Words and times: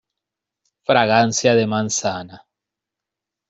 Fragancia 0.89 1.53
de 1.61 1.67
manzana. 1.67 2.43